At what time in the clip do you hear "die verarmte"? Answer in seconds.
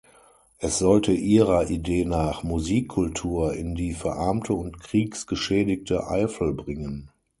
3.75-4.53